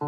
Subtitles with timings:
[0.00, 0.06] Del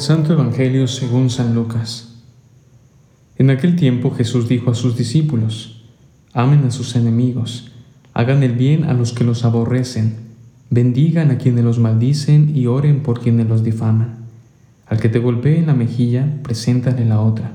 [0.00, 2.22] Santo Evangelio según San Lucas.
[3.36, 5.86] En aquel tiempo Jesús dijo a sus discípulos,
[6.34, 7.72] amen a sus enemigos,
[8.12, 10.16] hagan el bien a los que los aborrecen,
[10.68, 14.25] bendigan a quienes los maldicen y oren por quienes los difaman.
[14.86, 17.52] Al que te golpee en la mejilla, preséntale la otra.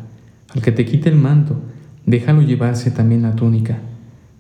[0.54, 1.62] Al que te quite el manto,
[2.06, 3.80] déjalo llevarse también la túnica.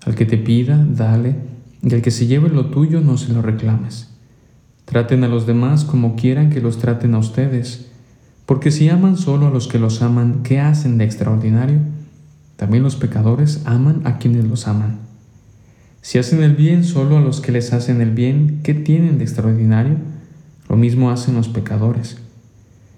[0.05, 1.35] Al que te pida, dale,
[1.81, 4.09] y al que se lleve lo tuyo, no se lo reclames.
[4.85, 7.87] Traten a los demás como quieran que los traten a ustedes,
[8.45, 11.79] porque si aman solo a los que los aman, ¿qué hacen de extraordinario?
[12.57, 14.99] También los pecadores aman a quienes los aman.
[16.01, 19.23] Si hacen el bien solo a los que les hacen el bien, ¿qué tienen de
[19.23, 19.95] extraordinario?
[20.67, 22.17] Lo mismo hacen los pecadores.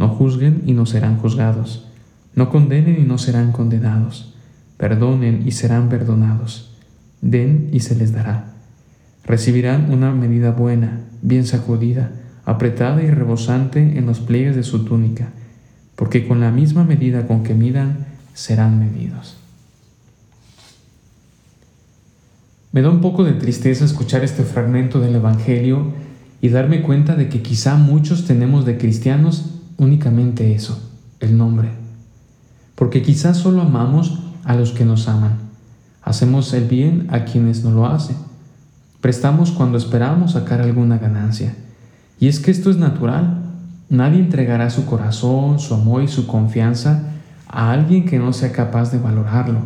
[0.00, 1.86] No juzguen y no serán juzgados.
[2.34, 4.32] No condenen y no serán condenados.
[4.78, 6.74] Perdonen y serán perdonados.
[7.20, 8.54] Den y se les dará.
[9.26, 12.12] Recibirán una medida buena bien sacudida,
[12.46, 15.32] apretada y rebosante en los pliegues de su túnica,
[15.96, 19.36] porque con la misma medida con que midan serán medidos.
[22.72, 25.92] Me da un poco de tristeza escuchar este fragmento del Evangelio
[26.40, 30.80] y darme cuenta de que quizá muchos tenemos de cristianos únicamente eso,
[31.18, 31.70] el nombre.
[32.76, 35.38] Porque quizá solo amamos a los que nos aman.
[36.02, 38.16] Hacemos el bien a quienes no lo hacen
[39.00, 41.54] Prestamos cuando esperamos sacar alguna ganancia.
[42.18, 43.38] Y es que esto es natural.
[43.88, 47.04] Nadie entregará su corazón, su amor y su confianza
[47.48, 49.60] a alguien que no sea capaz de valorarlo.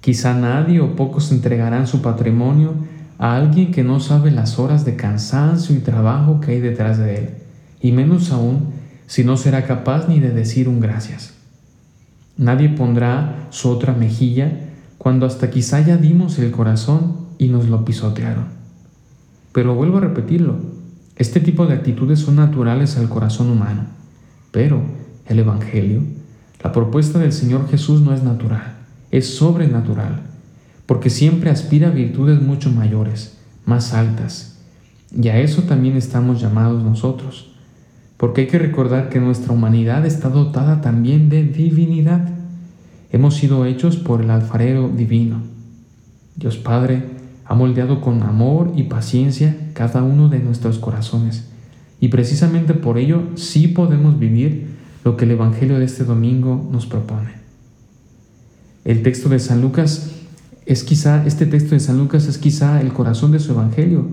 [0.00, 2.72] Quizá nadie o pocos entregarán su patrimonio
[3.18, 7.16] a alguien que no sabe las horas de cansancio y trabajo que hay detrás de
[7.16, 7.30] él,
[7.80, 8.72] y menos aún
[9.06, 11.34] si no será capaz ni de decir un gracias.
[12.36, 14.52] Nadie pondrá su otra mejilla
[14.98, 18.46] cuando hasta quizá ya dimos el corazón y nos lo pisotearon.
[19.52, 20.56] Pero vuelvo a repetirlo,
[21.16, 23.86] este tipo de actitudes son naturales al corazón humano,
[24.50, 24.82] pero
[25.26, 26.02] el Evangelio,
[26.62, 28.76] la propuesta del Señor Jesús no es natural,
[29.10, 30.20] es sobrenatural,
[30.84, 34.58] porque siempre aspira a virtudes mucho mayores, más altas,
[35.10, 37.55] y a eso también estamos llamados nosotros,
[38.16, 42.28] porque hay que recordar que nuestra humanidad está dotada también de divinidad.
[43.12, 45.42] Hemos sido hechos por el alfarero divino.
[46.36, 47.02] Dios Padre
[47.44, 51.48] ha moldeado con amor y paciencia cada uno de nuestros corazones.
[52.00, 54.66] Y precisamente por ello sí podemos vivir
[55.04, 57.30] lo que el Evangelio de este domingo nos propone.
[58.84, 60.10] El texto de San Lucas
[60.64, 64.06] es quizá, este texto de San Lucas es quizá el corazón de su Evangelio,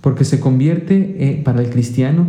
[0.00, 2.26] porque se convierte eh, para el cristiano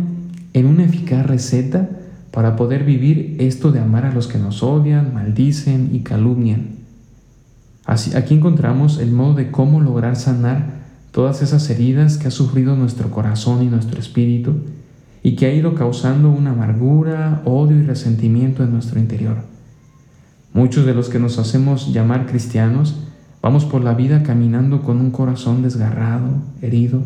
[0.52, 1.88] en una eficaz receta
[2.30, 6.80] para poder vivir esto de amar a los que nos odian, maldicen y calumnian
[8.14, 13.10] aquí encontramos el modo de cómo lograr sanar todas esas heridas que ha sufrido nuestro
[13.10, 14.54] corazón y nuestro espíritu
[15.22, 19.38] y que ha ido causando una amargura, odio y resentimiento en nuestro interior.
[20.52, 22.96] Muchos de los que nos hacemos llamar cristianos
[23.42, 27.02] vamos por la vida caminando con un corazón desgarrado, herido,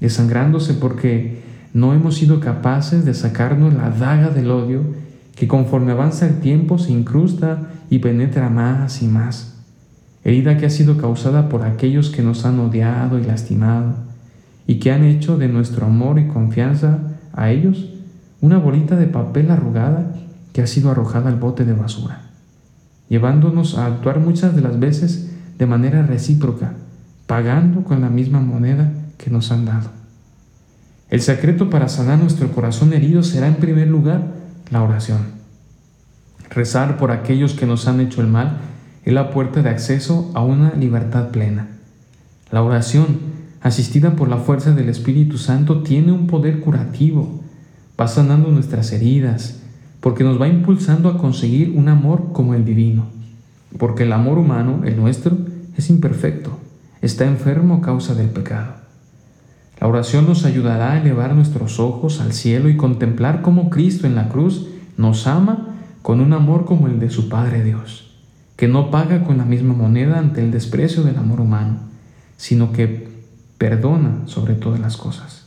[0.00, 1.41] desangrándose porque
[1.72, 4.82] no hemos sido capaces de sacarnos la daga del odio
[5.34, 9.52] que conforme avanza el tiempo se incrusta y penetra más y más
[10.24, 13.94] herida que ha sido causada por aquellos que nos han odiado y lastimado,
[14.66, 16.98] y que han hecho de nuestro amor y confianza
[17.32, 17.88] a ellos
[18.40, 20.14] una bolita de papel arrugada
[20.52, 22.22] que ha sido arrojada al bote de basura,
[23.08, 26.74] llevándonos a actuar muchas de las veces de manera recíproca,
[27.26, 30.01] pagando con la misma moneda que nos han dado.
[31.12, 34.32] El secreto para sanar nuestro corazón herido será en primer lugar
[34.70, 35.18] la oración.
[36.48, 38.60] Rezar por aquellos que nos han hecho el mal
[39.04, 41.68] es la puerta de acceso a una libertad plena.
[42.50, 43.18] La oración,
[43.60, 47.42] asistida por la fuerza del Espíritu Santo, tiene un poder curativo,
[48.00, 49.60] va sanando nuestras heridas,
[50.00, 53.04] porque nos va impulsando a conseguir un amor como el divino,
[53.76, 55.36] porque el amor humano, el nuestro,
[55.76, 56.58] es imperfecto,
[57.02, 58.81] está enfermo a causa del pecado.
[59.80, 64.14] La oración nos ayudará a elevar nuestros ojos al cielo y contemplar cómo Cristo en
[64.14, 68.12] la cruz nos ama con un amor como el de su Padre Dios
[68.62, 71.80] que no paga con la misma moneda ante el desprecio del amor humano,
[72.36, 73.08] sino que
[73.58, 75.46] perdona sobre todas las cosas.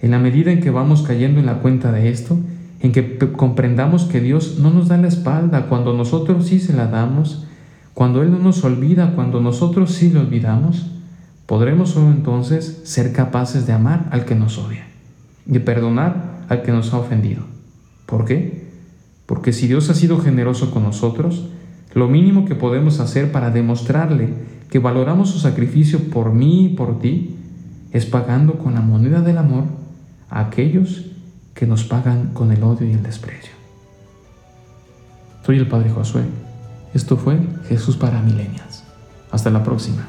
[0.00, 2.36] En la medida en que vamos cayendo en la cuenta de esto,
[2.80, 6.88] en que comprendamos que Dios no nos da la espalda cuando nosotros sí se la
[6.88, 7.44] damos,
[7.94, 10.90] cuando Él no nos olvida cuando nosotros sí le olvidamos,
[11.46, 14.86] podremos solo entonces ser capaces de amar al que nos odia
[15.46, 17.44] y perdonar al que nos ha ofendido.
[18.04, 18.66] ¿Por qué?
[19.26, 21.48] Porque si Dios ha sido generoso con nosotros,
[21.94, 24.28] lo mínimo que podemos hacer para demostrarle
[24.70, 27.36] que valoramos su sacrificio por mí y por ti
[27.92, 29.64] es pagando con la moneda del amor
[30.28, 31.06] a aquellos
[31.54, 33.52] que nos pagan con el odio y el desprecio.
[35.44, 36.22] Soy el Padre Josué.
[36.92, 37.38] Esto fue
[37.68, 38.84] Jesús para Milenias.
[39.30, 40.06] Hasta la próxima.